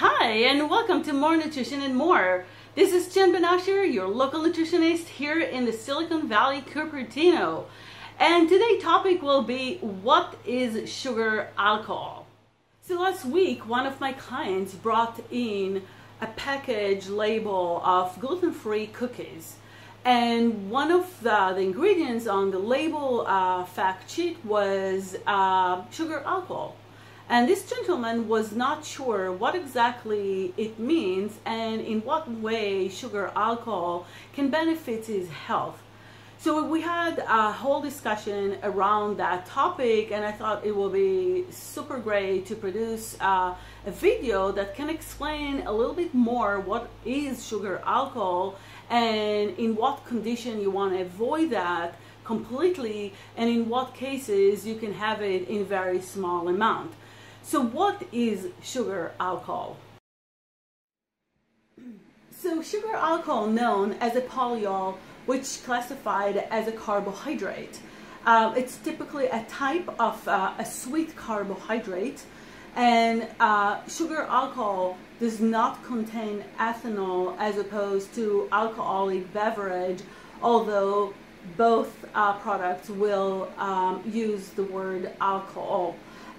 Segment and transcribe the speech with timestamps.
[0.00, 2.44] Hi, and welcome to More Nutrition and More.
[2.74, 7.64] This is Chen Ben-Asher, your local nutritionist here in the Silicon Valley, Cupertino.
[8.18, 12.26] And today's topic will be what is sugar alcohol?
[12.82, 15.82] So last week, one of my clients brought in
[16.20, 19.56] a package label of gluten-free cookies.
[20.04, 26.22] And one of the, the ingredients on the label uh, fact sheet was uh, sugar
[26.26, 26.76] alcohol.
[27.28, 33.32] And this gentleman was not sure what exactly it means and in what way sugar
[33.34, 35.82] alcohol can benefit his health.
[36.38, 41.46] So we had a whole discussion around that topic, and I thought it will be
[41.50, 46.90] super great to produce uh, a video that can explain a little bit more what
[47.04, 48.56] is sugar alcohol
[48.88, 54.76] and in what condition you want to avoid that completely, and in what cases you
[54.76, 56.92] can have it in very small amount.
[57.46, 59.76] So what is sugar alcohol?
[62.38, 67.80] So sugar alcohol known as a polyol which classified as a carbohydrate.
[68.26, 72.24] Uh, it's typically a type of uh, a sweet carbohydrate
[72.74, 80.02] and uh, sugar alcohol does not contain ethanol as opposed to alcoholic beverage
[80.42, 81.14] although
[81.56, 85.96] both uh, products will um, use the word alcohol.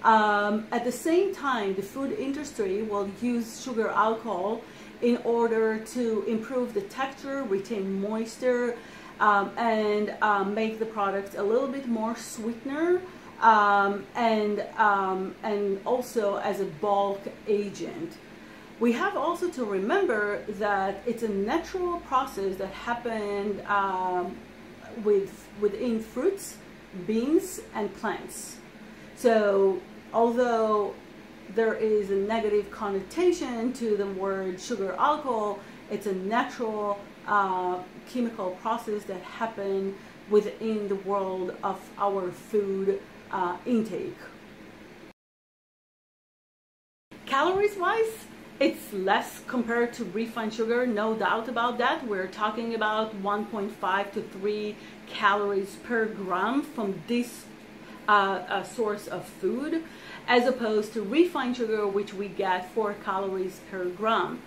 [0.07, 4.61] Um, at the same time, the food industry will use sugar alcohol
[5.01, 8.77] in order to improve the texture, retain moisture,
[9.19, 13.01] um, and um, make the product a little bit more sweetener,
[13.41, 17.19] um, and um, and also as a bulk
[17.49, 18.13] agent.
[18.79, 24.37] We have also to remember that it's a natural process that happened um,
[25.03, 26.55] with within fruits,
[27.05, 28.55] beans, and plants.
[29.17, 29.81] So
[30.13, 30.93] although
[31.55, 35.59] there is a negative connotation to the word sugar alcohol,
[35.89, 37.79] it's a natural uh,
[38.09, 39.95] chemical process that happen
[40.29, 43.01] within the world of our food
[43.31, 44.17] uh, intake.
[47.25, 48.25] Calories wise,
[48.59, 52.07] it's less compared to refined sugar, no doubt about that.
[52.07, 54.75] We're talking about 1.5 to 3
[55.07, 57.45] calories per gram from this
[58.07, 59.83] uh, a source of food
[60.27, 64.41] as opposed to refined sugar which we get 4 calories per gram.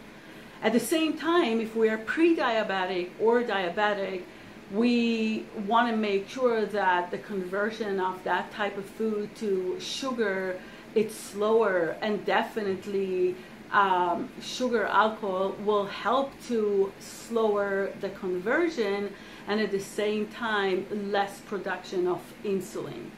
[0.63, 4.23] At the same time, if we are pre-diabetic or diabetic,
[4.71, 10.61] we want to make sure that the conversion of that type of food to sugar
[10.95, 13.37] it's slower and definitely
[13.73, 19.13] um, sugar alcohol will help to slower the conversion
[19.47, 23.11] and at the same time less production of insulin.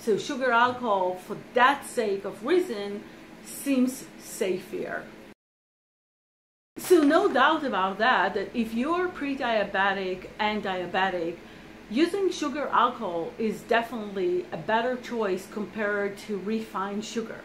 [0.00, 3.02] So sugar alcohol, for that sake of reason,
[3.44, 5.04] seems safer.
[6.78, 11.36] So no doubt about that, that if you're pre-diabetic and diabetic,
[11.90, 17.42] using sugar alcohol is definitely a better choice compared to refined sugar.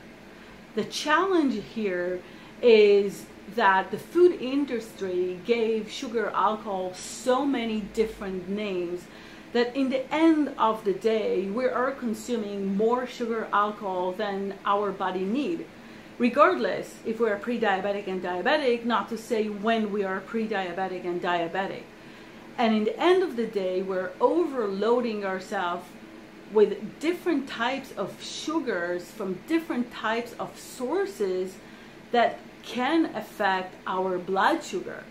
[0.75, 2.21] The challenge here
[2.61, 9.05] is that the food industry gave sugar alcohol so many different names
[9.55, 14.91] that in the end of the day, we are consuming more sugar alcohol than our
[14.91, 15.65] body need.
[16.17, 21.21] Regardless if we are pre-diabetic and diabetic, not to say when we are pre-diabetic and
[21.21, 21.83] diabetic.
[22.57, 25.87] And in the end of the day, we're overloading ourselves
[26.51, 31.55] with different types of sugars from different types of sources
[32.11, 35.05] that can affect our blood sugar.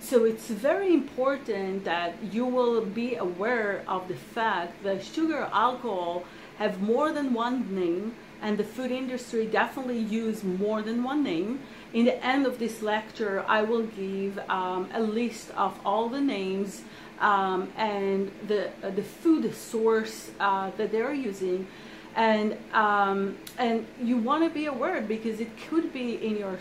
[0.00, 6.24] So it's very important that you will be aware of the fact that sugar alcohol
[6.58, 11.60] have more than one name and the food industry definitely use more than one name.
[11.92, 16.20] In the end of this lecture, I will give um, a list of all the
[16.20, 16.82] names
[17.20, 21.66] um, and the, uh, the food source uh, that they're using.
[22.14, 26.58] And, um, and you want to be aware because it could be in your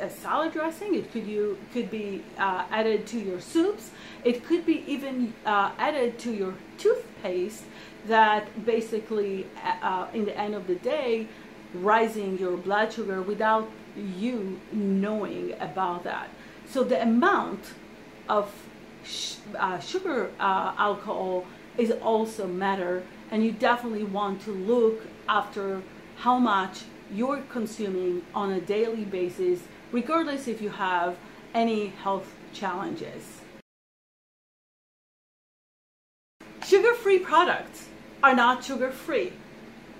[0.00, 0.94] a salad dressing.
[0.94, 3.90] It could you could be uh, added to your soups.
[4.24, 7.64] It could be even uh, added to your toothpaste.
[8.06, 11.28] That basically, uh, uh in the end of the day,
[11.74, 16.28] rising your blood sugar without you knowing about that.
[16.66, 17.74] So the amount
[18.28, 18.52] of
[19.58, 21.44] uh, sugar uh, alcohol
[21.76, 25.82] is also matter, and you definitely want to look after
[26.16, 26.82] how much
[27.12, 29.60] you're consuming on a daily basis
[29.92, 31.16] regardless if you have
[31.54, 33.40] any health challenges.
[36.64, 37.88] Sugar-free products
[38.22, 39.32] are not sugar-free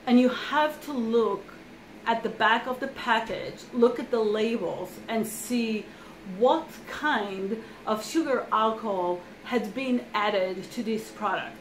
[0.07, 1.45] and you have to look
[2.07, 5.85] at the back of the package, look at the labels, and see
[6.39, 11.57] what kind of sugar alcohol has been added to this product.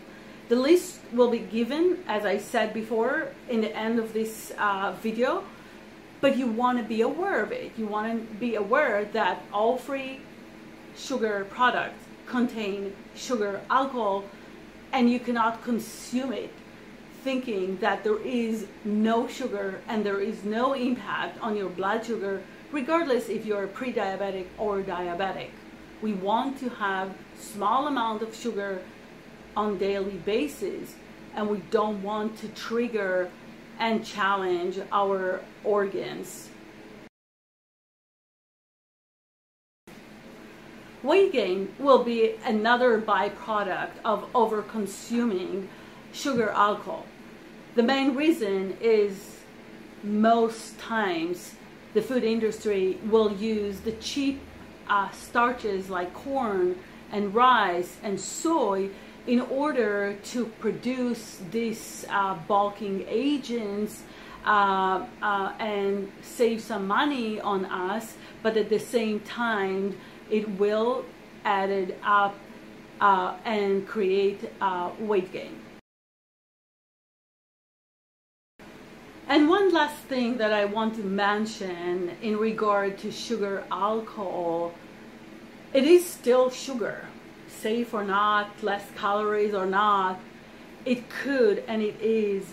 [0.48, 4.96] The list will be given, as I said before, in the end of this uh,
[5.02, 5.44] video,
[6.22, 7.72] but you want to be aware of it.
[7.78, 10.22] You want to be aware that all free
[10.96, 14.24] sugar products contain sugar alcohol
[14.92, 16.52] and you cannot consume it
[17.24, 22.42] thinking that there is no sugar and there is no impact on your blood sugar
[22.72, 25.50] regardless if you're pre-diabetic or diabetic
[26.02, 28.82] we want to have small amount of sugar
[29.56, 30.96] on daily basis
[31.36, 33.30] and we don't want to trigger
[33.80, 36.50] and challenge our organs
[41.04, 45.70] weight gain will be another byproduct of over consuming
[46.12, 47.06] sugar alcohol.
[47.76, 49.38] The main reason is
[50.04, 51.56] most times
[51.94, 54.42] the food industry will use the cheap
[54.88, 56.78] uh, starches like corn
[57.12, 58.90] and rice and soy
[59.28, 64.04] in order to produce these uh, bulking agents
[64.46, 69.96] uh, uh and save some money on us, but at the same time,
[70.30, 71.04] it will
[71.44, 72.36] add it up
[73.02, 75.60] uh, and create uh, weight gain.
[79.28, 84.74] And one last thing that I want to mention in regard to sugar alcohol,
[85.72, 87.06] it is still sugar,
[87.50, 90.20] safe or not, less calories or not,
[90.86, 92.46] it could and it is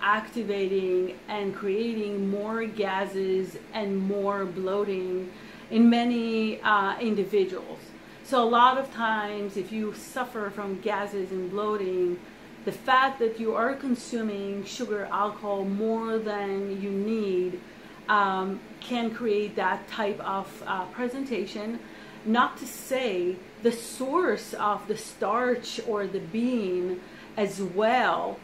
[0.00, 5.30] activating and creating more gases and more bloating
[5.70, 7.78] in many uh, individuals.
[8.24, 12.18] So a lot of times if you suffer from gases and bloating,
[12.64, 17.60] the fact that you are consuming sugar alcohol more than you need
[18.08, 21.78] um, can create that type of uh, presentation.
[22.24, 27.00] Not to say the source of the starch or the bean
[27.36, 28.38] as well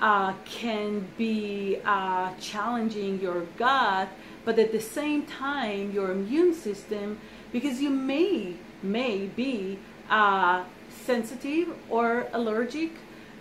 [0.00, 4.08] uh, can be uh, challenging your gut,
[4.44, 7.18] but at the same time, your immune system,
[7.52, 9.78] because you may may be
[10.08, 12.92] uh, sensitive or allergic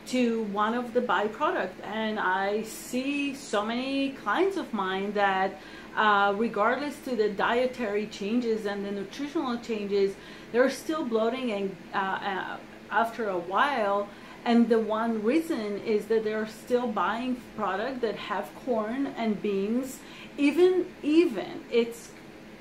[0.08, 1.74] to one of the byproduct.
[1.84, 5.60] And i see so many clients of mine that
[5.96, 10.16] uh, regardless to the dietary changes and the nutritional changes
[10.52, 12.58] they're still bloating and uh, uh,
[12.92, 14.08] after a while.
[14.46, 20.00] And the one reason is that they're still buying product that have corn and beans
[20.38, 22.12] even even it's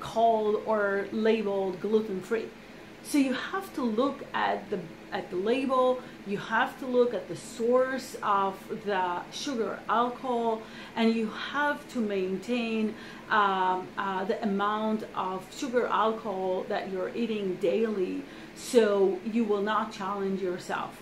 [0.00, 2.48] called or labeled gluten free
[3.02, 4.78] so you have to look at the
[5.16, 8.54] at the label, you have to look at the source of
[8.84, 10.62] the sugar alcohol,
[10.94, 12.94] and you have to maintain
[13.30, 18.22] um, uh, the amount of sugar alcohol that you're eating daily
[18.54, 21.00] so you will not challenge yourself.